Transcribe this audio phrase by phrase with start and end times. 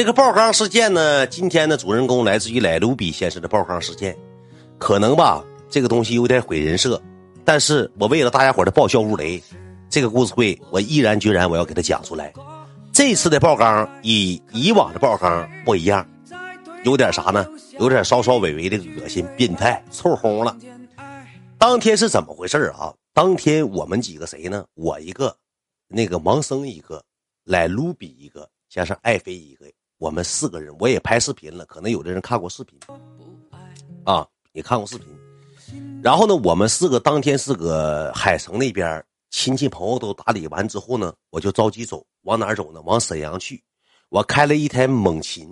[0.00, 4.16] 这个爆缸事件呢，今天的主人公来自于莱卢比先生的爆缸事件，
[4.78, 6.98] 可能吧，这个东西有点毁人设，
[7.44, 9.42] 但是我为了大家伙的爆笑如雷，
[9.90, 12.32] 这个故事会我毅然决然我要给他讲出来。
[12.94, 16.08] 这次的爆缸与以往的爆缸不一样，
[16.82, 17.46] 有点啥呢？
[17.78, 20.56] 有点稍稍微微的恶心、变态、臭烘了。
[21.58, 22.90] 当天是怎么回事啊？
[23.12, 24.64] 当天我们几个谁呢？
[24.72, 25.36] 我一个，
[25.88, 27.04] 那个盲僧一个，
[27.44, 29.66] 来卢比一个，加上爱妃一个，
[30.00, 30.74] 我们四个人。
[30.80, 32.78] 我也拍视频了，可能有的人看过视频，
[34.04, 35.06] 啊，也看过视频。
[36.02, 42.80] 然后呢，我们四个当天是个海城那边，亲戚朋友都打理完之后呢，我就着急走，往哪儿走呢？
[42.80, 43.62] 往沈阳去。
[44.08, 45.48] 我开了一台猛禽。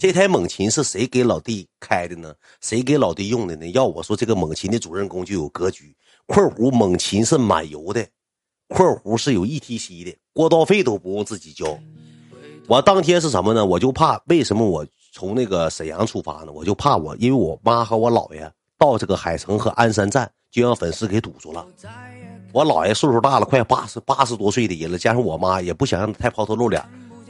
[0.00, 2.34] 这台猛禽是谁给老弟开的呢？
[2.60, 3.68] 谁给老弟用的呢？
[3.68, 5.96] 要我说，这个猛禽的主人公就有格局。
[6.26, 8.04] 括弧猛禽是满油的，
[8.68, 11.78] 括弧是有 ETC 的，过道费都不用自己交。
[12.66, 13.64] 我当天是什么呢？
[13.64, 16.52] 我就怕为什么我从那个沈阳出发呢？
[16.52, 21.64] 我就怕我，因为我妈和我姥爷到这个海城和鞍山站，就让粉丝给堵住了。
[22.52, 26.82] 我姥爷岁数大了，快八十八十多岁的人了，加上我妈也不想让他太抛头露脸。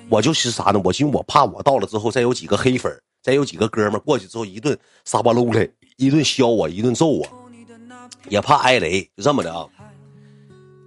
[0.09, 0.81] 我就是啥呢？
[0.85, 7.27] 我寻我怕我到了之后，再有几个黑粉，再有几个哥们过去之后，一顿撒巴撸的，一顿削我，一顿揍我，
[8.29, 9.67] 也怕挨雷，就这么的啊。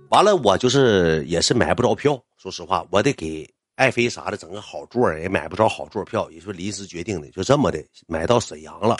[0.10, 8.98] 完了，我就是也是买不着票，说实话，我得给爱妃啥的整个好座，也买不着好座票，也是临时决定的，就这么的买到沈阳了。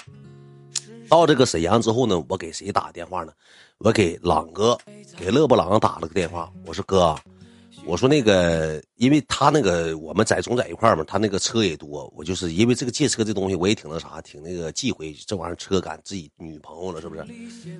[1.10, 3.34] 到这个沈阳之后呢，我给谁打电话呢？
[3.80, 4.78] 我给朗哥，
[5.18, 7.16] 给勒布朗打了个电话，我说哥。
[7.86, 12.12] 我说那个，因为他那个我们在总在一块嘛，他那个车也多。
[12.16, 17.26] 我就是因为这个借车这东西，我也挺那啥，挺那个忌讳这玩意儿车赶自己女朋友了，是不是？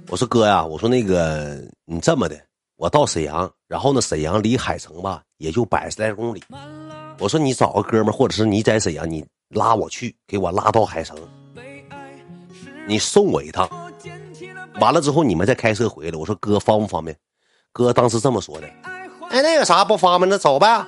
[0.08, 2.40] 我说哥呀，我说那个你这么的，
[2.78, 6.44] 我到沈阳，然后呢，沈阳离海城吧也就百十来公里。
[7.18, 11.18] 我说你找个哥们或者是你在沈阳，你拉我去，给我拉到海城，
[12.88, 13.68] 你送我一趟，
[14.80, 16.18] 完了之后你们再开车回来。
[16.20, 17.18] 我说哥方不方便？
[17.74, 18.68] 哥当时这么说的。
[19.30, 20.86] 哎，那有啥不方便，那走呗。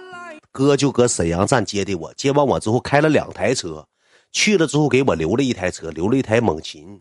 [0.52, 3.84] 哥就搁沈阳站接的我，接完我之后开了两台车，
[4.32, 6.98] 去了之后给我留了一台车，留了一台猛禽。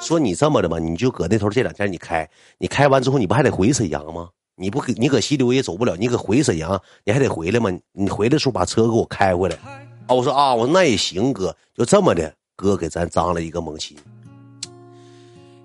[0.00, 2.28] 说你这么的吧，你就搁那头这两天你开，
[2.58, 4.28] 你开完之后你不还得回沈阳吗？
[4.56, 7.70] 你不你搁西流也走不了，你搁回沈阳你还得回来吗？
[7.92, 9.56] 你回来的时候把车给我开回来。
[10.06, 13.96] 啊，我说啊，我说那也行，哥就这么的，哥给咱张了一个猛禽。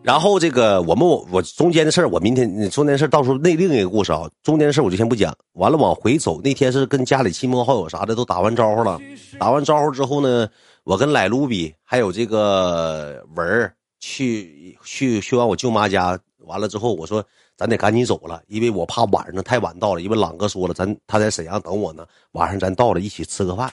[0.04, 5.32] 然后这个我们我我中间的事儿，我明天你中间的事儿到时候那另一个故事啊，中间的事儿我就先不讲。
[5.54, 9.00] 完了往回走，那天是跟家里亲朋好友啥的都打完招呼了，
[9.40, 10.50] 打完招呼之后呢，
[10.84, 17.24] 我跟莱卢比还有这个文儿去去去完我舅妈家，完了之后我说
[17.56, 23.72] 咱得赶紧走了，因为我怕晚上太晚到了，因为朗哥说了，咱他在沈阳等我呢，晚上咱到了一起吃个饭，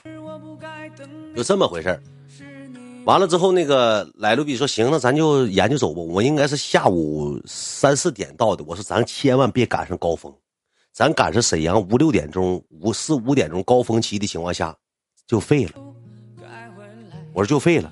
[1.35, 2.01] 就这么回事儿。
[3.05, 6.01] 完了之后，那个莱卢比说：“行，那咱就研究走吧。
[6.01, 8.63] 我应该是下午三四点到的。
[8.67, 10.31] 我说咱千万别赶上高峰，
[10.91, 14.75] 咱赶上沈阳五六点钟、五四五点钟高峰期的情况下，
[15.25, 15.71] 就废了。
[17.33, 17.91] 我说就废了。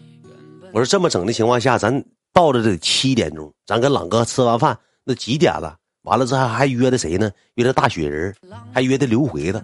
[0.74, 2.04] 我说这么整的情况下，咱
[2.34, 5.78] 到了这七点钟，咱跟朗哥吃完饭，那几点了？
[6.04, 7.32] 完了之后还约的谁呢？
[7.56, 8.36] 约的大雪人，
[8.74, 9.64] 还约的刘回子。”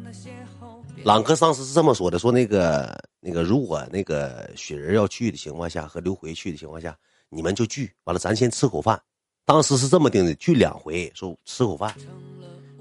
[1.04, 6.96] 朗哥当时是这么说的：“说那个那个，如果那个雪人要去的情况下，和刘回去的情况下，
[7.28, 9.00] 你们就聚完了，咱先吃口饭。
[9.46, 11.94] 当时是这么定的，聚两回，说吃口饭。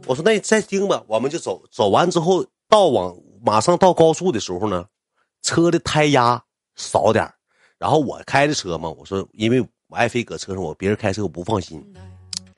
[0.07, 1.61] 我说那再盯吧，我们就走。
[1.73, 4.85] 走完之后，到往马上到高速的时候呢，
[5.43, 6.41] 车的胎压
[6.77, 7.29] 少点
[7.79, 11.85] 然后我开的车嘛，我说因为我爱妃搁车上，我别人开车我不放心，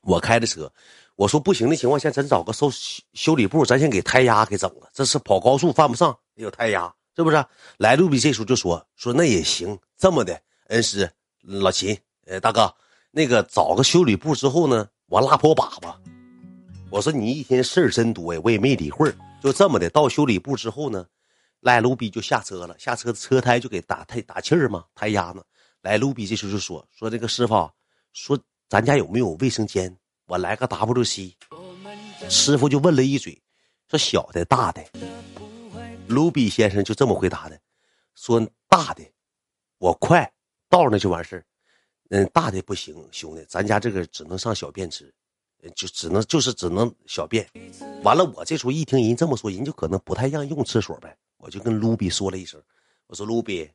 [0.02, 0.70] 我开的车。”
[1.16, 2.68] 我说不行的情况下，咱找个修
[3.12, 4.90] 修理部，咱先给胎压给整了。
[4.92, 7.44] 这是跑高速犯不上，有胎压，是不是？
[7.76, 10.36] 来路比这时候就说说那也行，这么的，
[10.70, 11.08] 恩师
[11.40, 11.96] 老秦，
[12.26, 12.74] 呃，大哥，
[13.12, 15.94] 那个找个修理部之后呢，我拉破粑粑。
[16.90, 19.14] 我说你一天事儿真多呀，我也没理会。
[19.40, 21.06] 就这么的，到修理部之后呢，
[21.64, 25.42] 来卢比就下车了，下车车胎就给打胎打气儿嘛，胎压呢。
[25.80, 27.70] 来卢比这时候就说说这个师傅，
[28.12, 28.38] 说
[28.68, 29.94] 咱家有没有卫生间？
[30.26, 31.32] 我来个 WC，
[32.28, 33.42] 师傅就问了一嘴，
[33.88, 34.84] 说小的大的，
[36.06, 37.58] 卢比先生就这么回答的，
[38.14, 39.02] 说大的，
[39.78, 40.30] 我快
[40.68, 41.44] 到那就完事儿，
[42.10, 45.10] 嗯，大的不行，兄弟，咱家这个只能上小便池，
[45.74, 47.48] 就只能就是只能小便。
[48.02, 52.58] 完了，我这时候一听人这么说，人就可能不太让用厕所呗，我就跟卢比说了一声，
[53.06, 53.70] 我说卢比，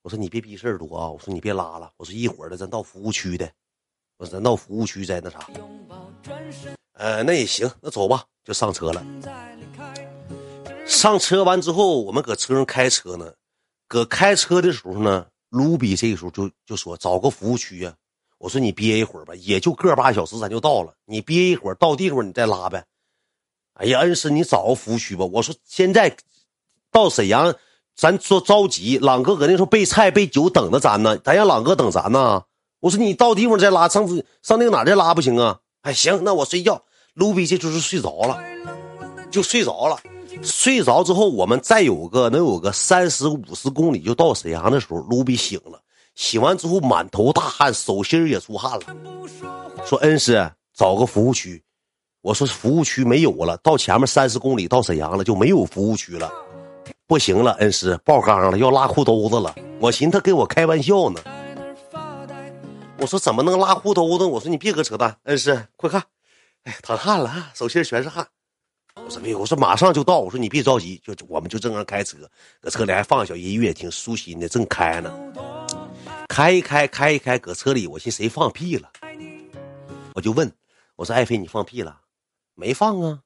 [0.00, 3.44] 我说你别逼事儿多啊，我说你别拉了，我说一会儿的咱到服务区的。
[4.16, 5.46] 我说咱到服务区再那啥，
[6.94, 9.04] 呃，那也行，那走吧，就上车了。
[10.86, 13.34] 上车完之后，我们搁车上开车呢。
[13.86, 17.94] 搁开车的时候呢，卢比这个时候就就说找个服务区啊。
[18.38, 22.82] 我说你憋一会儿吧，也就个把小时咱就到了，你憋一会儿到地方你再拉呗。
[23.74, 25.26] 哎呀，恩师你找个服务区吧。
[25.26, 26.16] 我说现在
[26.90, 27.54] 到沈阳，
[27.96, 32.42] 咱说着急，朗哥搁那时候备菜备酒等着咱呢，咱让朗哥等咱呢。
[32.80, 34.08] 我说你到地方再拉，上
[34.42, 35.58] 上那个哪再拉不行啊？
[35.82, 36.82] 哎行，那我睡觉。
[37.14, 38.40] 卢比这就是睡着了，
[39.30, 39.98] 就睡着了。
[40.42, 45.78] 睡着之后，我们再有个能有个三十五十公里就到沈阳的时候，卢比醒了，
[46.14, 48.80] 醒完之后满头大汗，手心也出汗了。
[49.84, 51.62] 说恩师找个服务区，
[52.22, 56.30] 我说服务区没有了，到前面三十公里到沈阳了就没有服务区了，
[57.10, 59.52] 不行了，恩师爆缸了，要拉裤兜子了。
[59.80, 61.20] 我寻思他跟我开玩笑呢，
[62.98, 64.24] 我说怎么能拉裤兜子？
[64.24, 66.00] 我说你别搁扯淡，恩师快看，
[66.62, 68.24] 哎，淌汗了，手心全是汗。
[68.94, 70.20] 我说没有，我说马上就到。
[70.20, 72.16] 我说你别着急，就我们就正常开车，
[72.60, 75.12] 搁车里还放小音乐，挺舒心的，正开呢。
[76.28, 78.88] 开一开，开一开，搁车里，我寻谁放屁了？
[80.14, 80.48] 我就问，
[80.94, 81.98] 我说爱妃你放屁了？
[82.54, 83.18] 没放啊。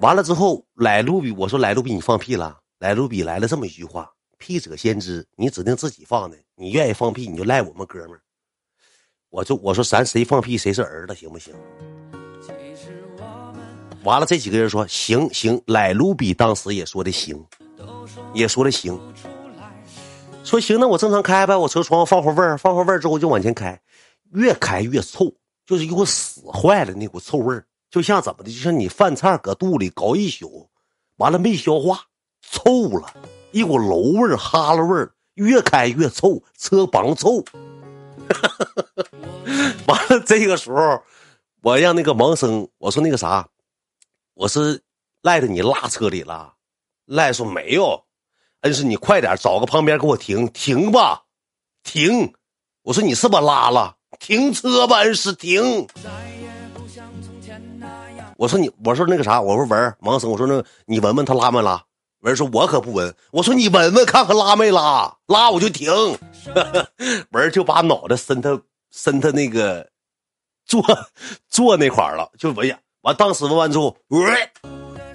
[0.00, 2.56] 完了之后，莱卢比我说莱卢比你放屁了？
[2.78, 4.08] 莱卢比来了这么一句话：
[4.38, 8.20] 屁者先知，你指定自己放的，你愿意放屁你就赖我们哥们儿。
[9.30, 11.52] 我就我说咱谁放屁谁是儿子，行不行？
[14.04, 17.44] 完了，这几个人说行行，莱卢比当时也说的行，
[18.32, 18.96] 也说的行，
[20.44, 23.78] 说行，那我正常开呗，我车窗放会味儿，放会味儿之后就往前开，
[24.32, 25.34] 越开越臭，
[25.66, 30.68] 就是一股死坏了那股臭味儿，就像怎么的，就像你饭菜搁肚里搞一宿，
[31.16, 32.04] 完了没消化，
[32.42, 33.12] 臭了，
[33.52, 37.44] 一股楼味儿、哈喇味儿，越开越臭，车帮臭。
[39.86, 41.02] 完了，这个时候
[41.62, 43.48] 我让那个盲生，我说那个啥。
[44.34, 44.82] 我是
[45.22, 46.54] 赖着你拉车里了，
[47.06, 48.04] 赖说没有，
[48.60, 51.24] 恩师你快点找个旁边给我停停吧，
[51.82, 52.32] 停！
[52.82, 53.96] 我说你是不拉了？
[54.20, 55.88] 停车吧，恩师停！
[58.38, 61.82] 我说你，我说那个啥，我说文盲生，我说那个你闻闻他拉没拉？
[62.20, 63.12] 文说我可不闻。
[63.32, 65.12] 我说你闻闻看看拉没拉？
[65.26, 65.90] 拉我就停。
[67.32, 68.56] 文就把脑袋伸他
[68.92, 69.84] 伸他那个
[70.64, 70.80] 坐
[71.48, 72.78] 坐那块了，就闻呀。
[73.00, 73.96] 完，当时闻完之后，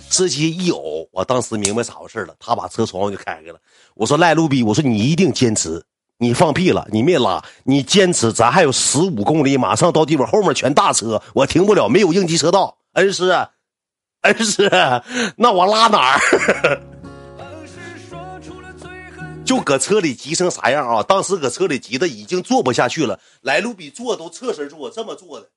[0.09, 1.07] 直接一呕。
[1.13, 3.55] 我当时明白咋回事了，他把车窗户就开开了。
[3.95, 5.81] 我说赖路比，我说你一定坚持，
[6.17, 12.77] 你放屁了，你没拉，你坚持，咱还有十五公里，马上到地方，后面全大车，我停不了，没有应急车道。
[12.93, 13.31] 恩师，
[14.21, 14.69] 恩师，
[15.37, 16.19] 那我拉哪儿？
[19.45, 21.03] 就搁车里急成啥样啊？
[21.03, 25.49] 当时搁车里急的已经坐不下去了，来路比坐都侧身坐，这么坐的，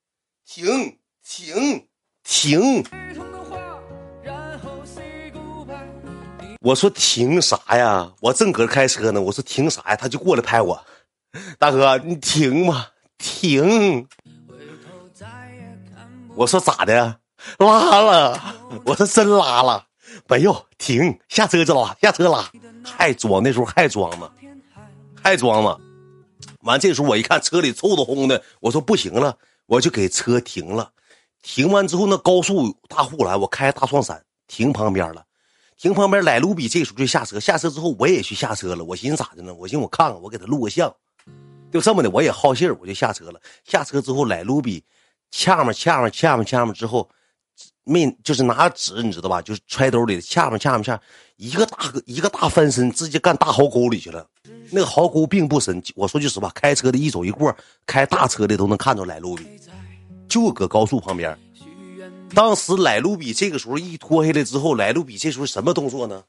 [0.45, 1.87] 停停。
[2.29, 2.85] 停！
[6.61, 8.13] 我说停啥呀？
[8.21, 9.23] 我正搁这开车呢。
[9.23, 9.95] 我说停啥呀？
[9.95, 10.85] 他就过来拍我，
[11.57, 14.09] 大哥你停吧，停！
[16.35, 17.21] 我说咋的？
[17.59, 18.55] 拉了？
[18.85, 19.85] 我说真拉了？
[20.29, 22.51] 没有，停，下车就拉，下车拉，
[22.85, 24.31] 还装那时候还装呢，
[25.23, 25.77] 还装呢。
[26.63, 30.91] 完这时候我一看车里臭的烘的，我说不行了，我就给车停了。
[31.43, 35.25] 停完之后，那高速大护栏，我开大双闪停旁边了。
[35.77, 37.39] 停旁边，来卢比这时候就下车。
[37.39, 38.83] 下车之后，我也去下车了。
[38.83, 39.55] 我寻思咋的呢？
[39.55, 40.93] 我寻思我看看，我给他录个像。
[41.71, 43.41] 就这么的，我也好信，我就下车了。
[43.65, 44.83] 下车之后，来卢比
[45.31, 47.09] 掐嘛掐嘛掐嘛掐嘛之后，
[47.85, 49.41] 没就是拿纸，你知道吧？
[49.43, 51.01] 就是揣兜里掐嘛掐嘛掐，
[51.37, 54.27] 一个大个一个大翻身，直接干大壕沟里去了。
[54.71, 57.55] 那个壕沟并不深，我说句实话，开车的一走一过，
[57.87, 59.47] 开大车的都能看着来路比。
[60.29, 61.39] 就搁高速旁边，
[62.35, 66.25] 当时莱路比这个时候一脱下来之后，莱路比这时候什么动作呢？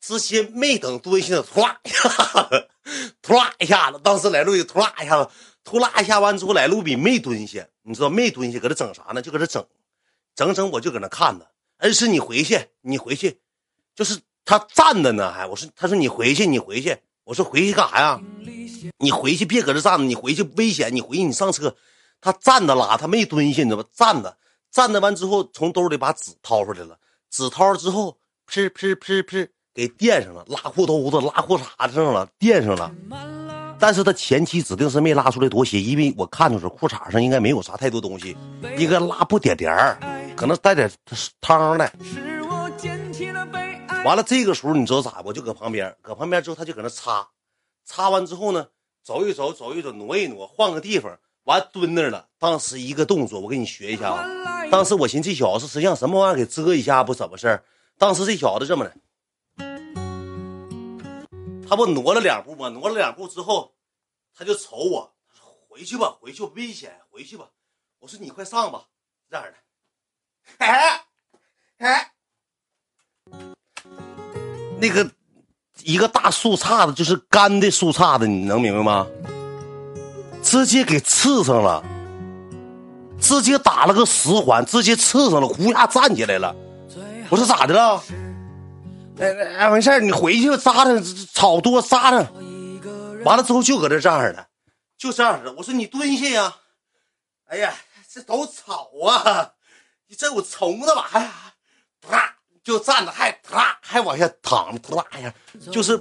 [0.00, 2.08] 直接没等蹲下，突啦一下，
[3.20, 4.00] 突啦一下子。
[4.02, 5.30] 当时莱路比突啦一下子，
[5.62, 9.20] 突啦一下完之后，莱路比没蹲下，你知道没蹲下，搁这整啥呢？
[9.20, 9.62] 就搁这整，
[10.36, 11.44] 整整我就搁那看呢。
[11.78, 13.40] 恩师，你回去，你回去，
[13.94, 18.20] 就是他站着呢，还我说，他说你回去，你回去，我说回去干啥呀？
[18.98, 21.74] 你回去别搁这站着，你回去危险，你回去你上车。
[22.20, 23.88] 他站着拉，他没蹲下，你知道吧？
[23.92, 24.36] 站着，
[24.70, 26.98] 站着完之后，从兜里把纸掏出来了。
[27.30, 28.16] 纸掏了之后，
[28.48, 32.90] 噗噗噗噗，给垫上了，拉裤兜子、拉裤衩子上了，垫上了。
[33.78, 38.36] 但是他前期指定是没拉出来多些，因为我看着是裤衩上应该没有啥太多东西，
[38.78, 39.98] 应该拉不点点儿，
[40.34, 40.90] 可能带点
[41.40, 41.92] 汤的。
[44.04, 45.20] 完了，这个时候你知道咋？
[45.24, 47.26] 我就搁旁边，搁旁边之后他就搁那擦，
[47.84, 48.66] 擦完之后呢，
[49.04, 51.18] 走一走，走一走，挪一挪，换个地方。
[51.44, 54.24] 完蹲那儿了，当时一个动作，我给你学一下啊。
[54.68, 57.62] 当时我寻思这小子是实际上什么玩意儿给遮一下不怎么事儿。
[57.98, 58.92] 当时这小子这么的，
[61.68, 62.68] 他不挪了两步吗？
[62.68, 63.72] 挪了两步之后，
[64.36, 65.12] 他就瞅我，
[65.68, 67.46] 回去吧，回去危险，回去吧。
[67.98, 68.84] 我说你快上吧，
[69.28, 69.54] 这样的。
[70.58, 71.04] 哎
[71.78, 72.12] 哎，
[74.78, 75.10] 那个
[75.82, 79.06] 一个大树杈子，就是干的树杈子，你能明白吗？
[80.42, 81.84] 直接给刺上了，
[83.20, 86.54] 直接打了个十环，直接刺上了，呼下站起来了。
[87.28, 88.00] 我说咋的了？
[89.18, 92.26] 哎哎，没事你回去扎上草多扎上。
[93.24, 94.46] 完了之后就搁这这样的，
[94.96, 95.52] 就这样的。
[95.54, 96.54] 我说你蹲下呀。
[97.48, 97.72] 哎呀，
[98.12, 99.52] 这都草啊！
[100.08, 101.08] 你这有虫子吧？
[101.12, 101.30] 哎呀，
[102.00, 105.32] 啪就站着，还啪还往下躺，啪一下，
[105.70, 105.98] 就是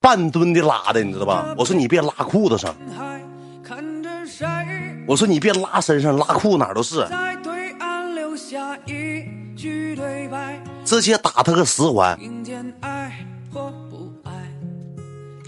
[0.00, 1.54] 半蹲的拉的，你知道吧？
[1.58, 2.74] 我说你别拉裤子上。
[5.06, 7.06] 我说你别拉身上，拉裤哪都是。
[10.84, 12.18] 直接打他个十环。
[12.80, 14.32] 爱或不爱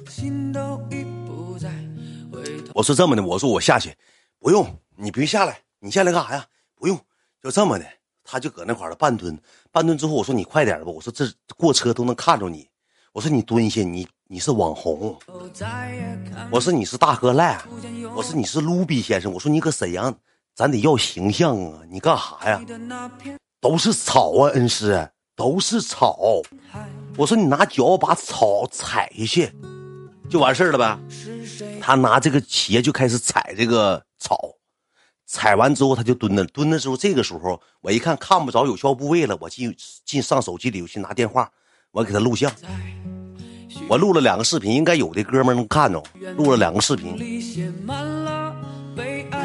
[0.09, 1.71] 心都已不在
[2.75, 3.95] 我说这么的，我说我下去，
[4.39, 6.47] 不用，你别下来，你下来干啥呀？
[6.75, 6.99] 不用，
[7.43, 7.85] 就这么的，
[8.25, 9.39] 他就搁那块了半蹲，
[9.71, 12.69] 半蹲之后，我说你快点吧，我说这过车都能看着你，
[13.13, 15.19] 我说你蹲下，你你是网红，
[16.51, 17.61] 我说你是大哥赖，
[18.15, 20.17] 我说你是卢比先生，我说你搁沈阳，
[20.55, 22.63] 咱得要形象啊，你干啥呀？
[23.61, 25.09] 都是草啊，恩师。
[25.39, 26.41] 都是草，
[27.17, 29.53] 我说你拿脚把草踩下去，
[30.29, 30.99] 就完事儿了呗。
[31.81, 34.39] 他拿这个鞋就开始踩这个草，
[35.27, 41.51] 踩完之后他就蹲那，蹲那之后这个时候我一看看不着有效部位了，我进进上手机里我去拿电话，
[41.91, 42.53] 我给他录像，
[43.89, 46.03] 我录了两个视频，应该有的哥们能看着，
[46.37, 47.17] 录了两个视频。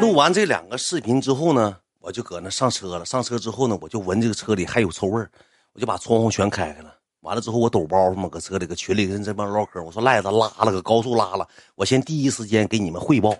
[0.00, 3.04] 录完这两个视频之后呢，我就搁那上车了。
[3.06, 5.30] 上车之后呢，我就闻这个车里还有臭味儿。
[5.74, 9.80] 我就把窗户全开开了，完了之后我抖包袱嘛，搁车里搁群里跟这帮唠嗑。
[9.80, 13.32] 我说赖子拉了，搁高速拉了，我先第一时间给你们汇报。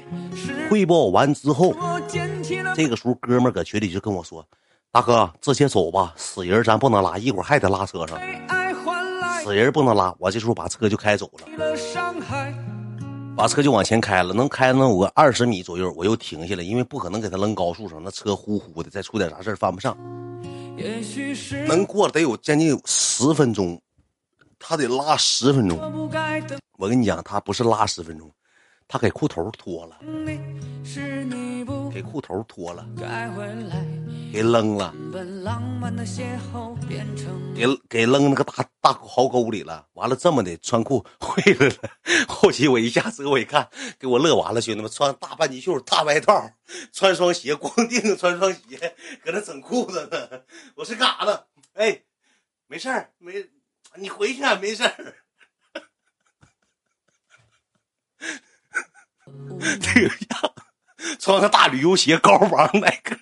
[0.71, 1.75] 汇报完之后，
[2.77, 4.47] 这个时候哥们搁群里就跟我说
[4.93, 8.17] ：“大哥，这些走吧，死人咱不能拉，一会儿还得拉车上。
[9.43, 11.49] 死人不能拉。”我这时候把车就开走了，
[13.35, 19.97] 把车就往前开了，能开能有个二十米左右，我又停下来，因为不可能给他扔高速上，那车呼呼的，再出点啥事翻不上。
[21.67, 23.81] 能过得有将近十分钟，
[24.59, 25.79] 他得拉十分钟。
[26.77, 28.31] 我跟你讲，他不是拉十分钟，
[28.87, 29.97] 他给裤头脱了，
[32.03, 34.93] 给裤头脱了，给扔了，
[37.55, 39.87] 给给扔那个大大壕沟里了。
[39.93, 41.75] 完了这么的穿裤回来了。
[42.27, 43.69] 后期我一下车，我一看，
[44.01, 44.61] 给我乐完了。
[44.61, 46.51] 兄弟们，穿大半截袖、大外套，
[46.93, 50.43] 穿双鞋，光腚穿双鞋，搁那整裤子呢。
[50.75, 51.45] 我是干啥呢？
[51.75, 52.03] 哎，
[52.67, 53.49] 没事儿，没，
[53.95, 54.93] 你回去啊，没事儿。
[59.81, 60.55] 这个样，
[61.23, 63.17] 穿个大旅游鞋，高帮那个。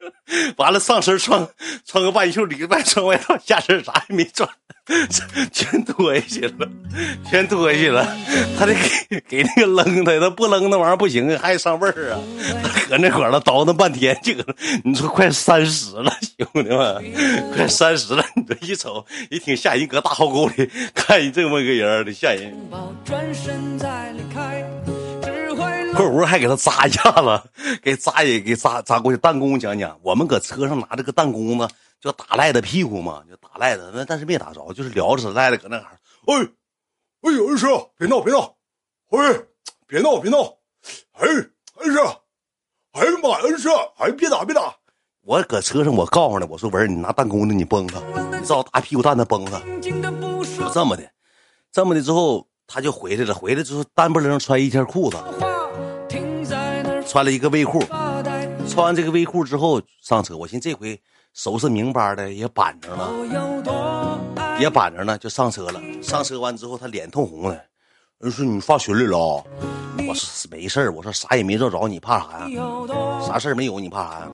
[0.56, 1.46] 完了，上身穿
[1.84, 4.48] 穿个半袖里外穿外套，下身啥也没穿，
[5.52, 6.66] 全脱下去了，
[7.28, 8.16] 全脱下去了。
[8.58, 8.74] 他得
[9.10, 12.18] 给给那个扔他，他不扔那玩意儿不行，还得上味儿啊。
[12.62, 18.24] 他 搁那块儿了叨叨半天，这个你说快三十了，兄弟们，快三十了。
[18.34, 22.56] 你这一瞅，也挺吓人，搁大壕沟里看这么个人的吓人。
[26.02, 27.42] 过会儿还给他扎一下子，
[27.82, 29.18] 给扎也给扎扎过去。
[29.18, 31.68] 弹弓讲讲，我们搁车上拿这个弹弓子，
[32.00, 33.90] 就打赖的屁股嘛，就打赖的。
[33.94, 35.92] 那但是没打着，就是聊着赖的搁那哈。
[36.26, 36.34] 哎，
[37.22, 37.66] 哎呦，恩师，
[37.96, 38.54] 别闹别闹，
[39.10, 39.40] 哎，
[39.86, 40.38] 别闹别闹，
[41.12, 41.26] 哎，
[41.76, 41.98] 恩师，
[42.92, 44.74] 哎呀妈，恩师，哎，别打别打。
[45.22, 48.00] 我搁车上，我告诉他，我说文儿，你拿弹弓子你崩他，
[48.38, 49.60] 你照大屁股蛋子崩他。
[49.80, 51.02] 就这么的，
[51.70, 53.34] 这么的之后他就回来了。
[53.34, 55.16] 回来之后单不楞穿一条裤子。
[57.10, 57.82] 穿了一个卫裤，
[58.68, 60.96] 穿完这个卫裤之后上车，我寻思这回
[61.34, 65.82] 收拾明白的也板正了，也板正了，就上车了。
[66.00, 67.60] 上车完之后，他脸通红了，
[68.20, 69.44] 人说你放群里了，
[70.06, 73.26] 我说没事我说啥也没找着，你怕啥呀？
[73.26, 74.28] 啥事没有，你怕啥呀？